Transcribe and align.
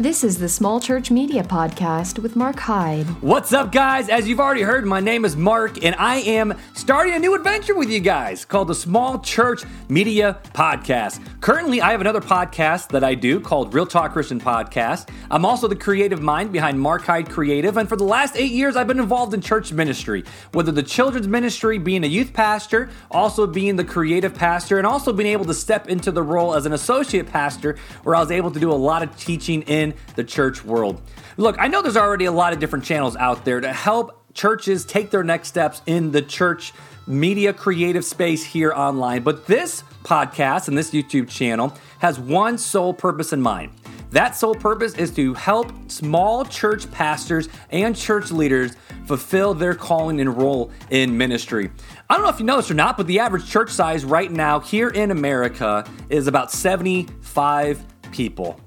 This 0.00 0.22
is 0.22 0.38
the 0.38 0.48
Small 0.48 0.78
Church 0.78 1.10
Media 1.10 1.42
Podcast 1.42 2.20
with 2.20 2.36
Mark 2.36 2.56
Hyde. 2.60 3.04
What's 3.20 3.52
up, 3.52 3.72
guys? 3.72 4.08
As 4.08 4.28
you've 4.28 4.38
already 4.38 4.62
heard, 4.62 4.86
my 4.86 5.00
name 5.00 5.24
is 5.24 5.34
Mark, 5.34 5.84
and 5.84 5.96
I 5.96 6.18
am 6.18 6.56
starting 6.74 7.14
a 7.14 7.18
new 7.18 7.34
adventure 7.34 7.74
with 7.76 7.90
you 7.90 7.98
guys 7.98 8.44
called 8.44 8.68
the 8.68 8.76
Small 8.76 9.18
Church 9.18 9.64
Media 9.88 10.38
Podcast. 10.54 11.20
Currently, 11.40 11.80
I 11.80 11.90
have 11.90 12.00
another 12.00 12.20
podcast 12.20 12.90
that 12.90 13.02
I 13.02 13.16
do 13.16 13.40
called 13.40 13.74
Real 13.74 13.86
Talk 13.86 14.12
Christian 14.12 14.40
Podcast. 14.40 15.08
I'm 15.32 15.44
also 15.44 15.66
the 15.66 15.74
creative 15.74 16.22
mind 16.22 16.52
behind 16.52 16.78
Mark 16.78 17.02
Hyde 17.02 17.28
Creative, 17.28 17.76
and 17.76 17.88
for 17.88 17.96
the 17.96 18.04
last 18.04 18.36
eight 18.36 18.52
years, 18.52 18.76
I've 18.76 18.86
been 18.86 19.00
involved 19.00 19.34
in 19.34 19.40
church 19.40 19.72
ministry, 19.72 20.22
whether 20.52 20.70
the 20.70 20.84
children's 20.84 21.26
ministry, 21.26 21.76
being 21.76 22.04
a 22.04 22.08
youth 22.08 22.32
pastor, 22.32 22.88
also 23.10 23.48
being 23.48 23.74
the 23.74 23.84
creative 23.84 24.32
pastor, 24.32 24.78
and 24.78 24.86
also 24.86 25.12
being 25.12 25.32
able 25.32 25.46
to 25.46 25.54
step 25.54 25.88
into 25.88 26.12
the 26.12 26.22
role 26.22 26.54
as 26.54 26.66
an 26.66 26.72
associate 26.72 27.26
pastor, 27.26 27.76
where 28.04 28.14
I 28.14 28.20
was 28.20 28.30
able 28.30 28.52
to 28.52 28.60
do 28.60 28.70
a 28.70 28.74
lot 28.74 29.02
of 29.02 29.16
teaching 29.16 29.62
in 29.62 29.87
the 30.16 30.24
church 30.24 30.64
world. 30.64 31.00
Look, 31.36 31.56
I 31.58 31.68
know 31.68 31.82
there's 31.82 31.96
already 31.96 32.24
a 32.24 32.32
lot 32.32 32.52
of 32.52 32.58
different 32.58 32.84
channels 32.84 33.16
out 33.16 33.44
there 33.44 33.60
to 33.60 33.72
help 33.72 34.34
churches 34.34 34.84
take 34.84 35.10
their 35.10 35.24
next 35.24 35.48
steps 35.48 35.82
in 35.86 36.10
the 36.12 36.22
church 36.22 36.72
media 37.06 37.52
creative 37.52 38.04
space 38.04 38.44
here 38.44 38.72
online, 38.72 39.22
but 39.22 39.46
this 39.46 39.82
podcast 40.04 40.68
and 40.68 40.76
this 40.76 40.90
YouTube 40.90 41.28
channel 41.28 41.74
has 42.00 42.18
one 42.18 42.58
sole 42.58 42.92
purpose 42.92 43.32
in 43.32 43.40
mind. 43.40 43.72
That 44.10 44.36
sole 44.36 44.54
purpose 44.54 44.94
is 44.94 45.10
to 45.12 45.34
help 45.34 45.72
small 45.90 46.44
church 46.44 46.90
pastors 46.90 47.48
and 47.70 47.94
church 47.94 48.30
leaders 48.30 48.72
fulfill 49.06 49.52
their 49.54 49.74
calling 49.74 50.20
and 50.20 50.36
role 50.36 50.70
in 50.90 51.16
ministry. 51.16 51.70
I 52.08 52.14
don't 52.14 52.22
know 52.22 52.30
if 52.30 52.38
you 52.38 52.46
know 52.46 52.56
this 52.56 52.70
or 52.70 52.74
not, 52.74 52.96
but 52.96 53.06
the 53.06 53.18
average 53.18 53.48
church 53.48 53.70
size 53.70 54.04
right 54.04 54.30
now 54.30 54.60
here 54.60 54.88
in 54.88 55.10
America 55.10 55.84
is 56.08 56.26
about 56.26 56.50
75 56.50 57.84
people. 58.12 58.58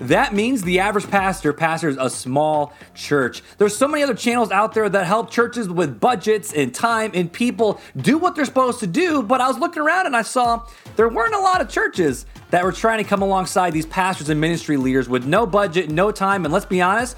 That 0.00 0.32
means 0.32 0.62
the 0.62 0.80
average 0.80 1.08
pastor 1.10 1.52
pastors 1.52 1.96
a 1.98 2.08
small 2.08 2.72
church. 2.94 3.42
There's 3.58 3.76
so 3.76 3.86
many 3.86 4.02
other 4.02 4.14
channels 4.14 4.50
out 4.50 4.72
there 4.72 4.88
that 4.88 5.06
help 5.06 5.30
churches 5.30 5.68
with 5.68 6.00
budgets 6.00 6.54
and 6.54 6.74
time 6.74 7.10
and 7.12 7.30
people 7.30 7.80
do 7.98 8.16
what 8.16 8.34
they're 8.34 8.46
supposed 8.46 8.80
to 8.80 8.86
do, 8.86 9.22
but 9.22 9.42
I 9.42 9.48
was 9.48 9.58
looking 9.58 9.82
around 9.82 10.06
and 10.06 10.16
I 10.16 10.22
saw 10.22 10.66
there 10.96 11.08
weren't 11.08 11.34
a 11.34 11.40
lot 11.40 11.60
of 11.60 11.68
churches 11.68 12.24
that 12.48 12.64
were 12.64 12.72
trying 12.72 12.98
to 12.98 13.04
come 13.04 13.20
alongside 13.20 13.72
these 13.72 13.84
pastors 13.86 14.30
and 14.30 14.40
ministry 14.40 14.78
leaders 14.78 15.06
with 15.06 15.26
no 15.26 15.46
budget, 15.46 15.90
no 15.90 16.10
time, 16.10 16.46
and 16.46 16.52
let's 16.52 16.66
be 16.66 16.80
honest, 16.80 17.14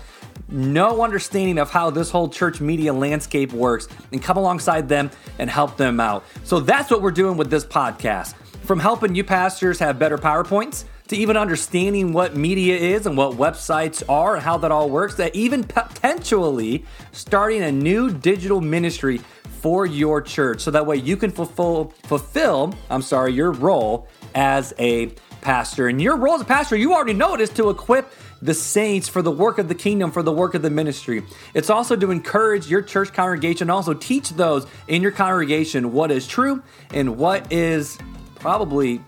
no 0.48 1.02
understanding 1.02 1.58
of 1.58 1.70
how 1.70 1.88
this 1.88 2.10
whole 2.10 2.28
church 2.28 2.60
media 2.60 2.92
landscape 2.92 3.52
works 3.52 3.86
and 4.10 4.20
come 4.20 4.36
alongside 4.36 4.88
them 4.88 5.08
and 5.38 5.48
help 5.48 5.76
them 5.76 6.00
out. 6.00 6.24
So 6.42 6.58
that's 6.58 6.90
what 6.90 7.00
we're 7.00 7.12
doing 7.12 7.36
with 7.36 7.48
this 7.48 7.64
podcast. 7.64 8.34
From 8.64 8.80
helping 8.80 9.14
you 9.14 9.22
pastors 9.22 9.78
have 9.78 9.98
better 10.00 10.18
PowerPoints 10.18 10.84
to 11.12 11.18
even 11.18 11.36
understanding 11.36 12.12
what 12.12 12.36
media 12.36 12.74
is 12.74 13.06
and 13.06 13.16
what 13.16 13.36
websites 13.36 14.02
are 14.08 14.38
how 14.38 14.56
that 14.56 14.72
all 14.72 14.88
works, 14.88 15.14
that 15.16 15.34
even 15.34 15.62
potentially 15.62 16.84
starting 17.12 17.62
a 17.62 17.70
new 17.70 18.10
digital 18.10 18.60
ministry 18.60 19.20
for 19.60 19.84
your 19.84 20.22
church 20.22 20.62
so 20.62 20.70
that 20.70 20.86
way 20.86 20.96
you 20.96 21.16
can 21.16 21.30
fulfill 21.30 21.92
fulfill, 22.04 22.74
I'm 22.88 23.02
sorry, 23.02 23.32
your 23.32 23.52
role 23.52 24.08
as 24.34 24.72
a 24.78 25.12
pastor. 25.42 25.88
And 25.88 26.00
your 26.00 26.16
role 26.16 26.34
as 26.34 26.40
a 26.40 26.46
pastor, 26.46 26.76
you 26.76 26.94
already 26.94 27.12
know 27.12 27.34
it 27.34 27.42
is 27.42 27.50
to 27.50 27.68
equip 27.68 28.10
the 28.40 28.54
saints 28.54 29.06
for 29.06 29.20
the 29.20 29.30
work 29.30 29.58
of 29.58 29.68
the 29.68 29.74
kingdom, 29.74 30.10
for 30.10 30.22
the 30.22 30.32
work 30.32 30.54
of 30.54 30.62
the 30.62 30.70
ministry. 30.70 31.22
It's 31.52 31.68
also 31.68 31.94
to 31.94 32.10
encourage 32.10 32.68
your 32.68 32.80
church 32.80 33.12
congregation, 33.12 33.68
also 33.68 33.92
teach 33.92 34.30
those 34.30 34.66
in 34.88 35.02
your 35.02 35.12
congregation 35.12 35.92
what 35.92 36.10
is 36.10 36.26
true 36.26 36.62
and 36.90 37.18
what 37.18 37.52
is 37.52 37.98
probably 38.36 39.00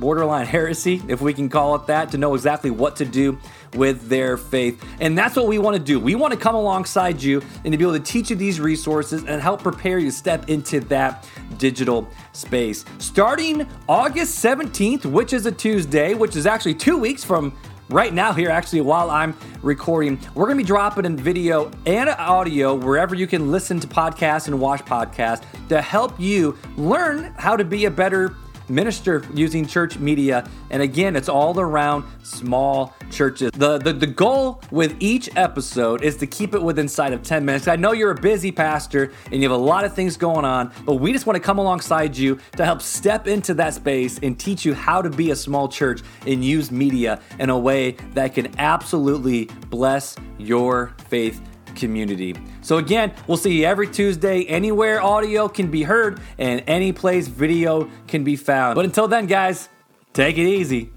borderline 0.00 0.46
heresy, 0.46 1.02
if 1.06 1.20
we 1.20 1.34
can 1.34 1.48
call 1.48 1.74
it 1.76 1.86
that, 1.86 2.10
to 2.10 2.18
know 2.18 2.34
exactly 2.34 2.70
what 2.70 2.96
to 2.96 3.04
do 3.04 3.38
with 3.74 4.08
their 4.08 4.36
faith. 4.36 4.82
And 5.00 5.16
that's 5.16 5.36
what 5.36 5.46
we 5.46 5.58
want 5.58 5.76
to 5.76 5.82
do. 5.82 6.00
We 6.00 6.14
want 6.14 6.32
to 6.32 6.38
come 6.40 6.54
alongside 6.54 7.22
you 7.22 7.42
and 7.64 7.72
to 7.72 7.78
be 7.78 7.84
able 7.84 7.92
to 7.92 8.00
teach 8.00 8.30
you 8.30 8.36
these 8.36 8.58
resources 8.58 9.22
and 9.24 9.40
help 9.40 9.62
prepare 9.62 9.98
you 9.98 10.06
to 10.06 10.16
step 10.16 10.48
into 10.48 10.80
that 10.80 11.28
digital 11.58 12.08
space. 12.32 12.84
Starting 12.98 13.68
August 13.88 14.42
17th, 14.42 15.04
which 15.04 15.32
is 15.32 15.46
a 15.46 15.52
Tuesday, 15.52 16.14
which 16.14 16.34
is 16.34 16.46
actually 16.46 16.74
two 16.74 16.98
weeks 16.98 17.22
from 17.22 17.56
right 17.90 18.14
now 18.14 18.32
here 18.32 18.50
actually 18.50 18.80
while 18.80 19.10
i'm 19.10 19.36
recording 19.62 20.16
we're 20.36 20.46
going 20.46 20.56
to 20.56 20.62
be 20.62 20.66
dropping 20.66 21.04
in 21.04 21.16
video 21.16 21.72
and 21.86 22.08
audio 22.08 22.72
wherever 22.72 23.16
you 23.16 23.26
can 23.26 23.50
listen 23.50 23.80
to 23.80 23.88
podcasts 23.88 24.46
and 24.46 24.60
watch 24.60 24.84
podcasts 24.84 25.42
to 25.68 25.82
help 25.82 26.18
you 26.20 26.56
learn 26.76 27.34
how 27.36 27.56
to 27.56 27.64
be 27.64 27.86
a 27.86 27.90
better 27.90 28.36
minister 28.70 29.24
using 29.34 29.66
church 29.66 29.98
media. 29.98 30.48
And 30.70 30.82
again, 30.82 31.16
it's 31.16 31.28
all 31.28 31.58
around 31.58 32.04
small 32.22 32.94
churches. 33.10 33.50
The, 33.52 33.78
the, 33.78 33.92
the 33.92 34.06
goal 34.06 34.62
with 34.70 34.96
each 35.00 35.28
episode 35.36 36.02
is 36.02 36.16
to 36.18 36.26
keep 36.26 36.54
it 36.54 36.62
within 36.62 36.88
sight 36.88 37.12
of 37.12 37.22
10 37.22 37.44
minutes. 37.44 37.68
I 37.68 37.76
know 37.76 37.92
you're 37.92 38.12
a 38.12 38.20
busy 38.20 38.52
pastor 38.52 39.12
and 39.26 39.42
you 39.42 39.50
have 39.50 39.58
a 39.58 39.62
lot 39.62 39.84
of 39.84 39.94
things 39.94 40.16
going 40.16 40.44
on, 40.44 40.72
but 40.84 40.94
we 40.94 41.12
just 41.12 41.26
want 41.26 41.36
to 41.36 41.40
come 41.40 41.58
alongside 41.58 42.16
you 42.16 42.38
to 42.56 42.64
help 42.64 42.80
step 42.80 43.26
into 43.26 43.54
that 43.54 43.74
space 43.74 44.18
and 44.22 44.38
teach 44.38 44.64
you 44.64 44.74
how 44.74 45.02
to 45.02 45.10
be 45.10 45.32
a 45.32 45.36
small 45.36 45.68
church 45.68 46.02
and 46.26 46.44
use 46.44 46.70
media 46.70 47.20
in 47.38 47.50
a 47.50 47.58
way 47.58 47.92
that 48.14 48.34
can 48.34 48.56
absolutely 48.58 49.46
bless 49.68 50.16
your 50.38 50.94
faith 51.08 51.40
community. 51.74 52.34
So, 52.62 52.78
again, 52.78 53.12
we'll 53.26 53.36
see 53.36 53.60
you 53.60 53.66
every 53.66 53.88
Tuesday, 53.88 54.44
anywhere 54.44 55.02
audio 55.02 55.48
can 55.48 55.70
be 55.70 55.82
heard 55.82 56.20
and 56.38 56.62
any 56.66 56.92
place 56.92 57.28
video 57.28 57.90
can 58.06 58.24
be 58.24 58.36
found. 58.36 58.74
But 58.74 58.84
until 58.84 59.08
then, 59.08 59.26
guys, 59.26 59.68
take 60.12 60.38
it 60.38 60.46
easy. 60.46 60.92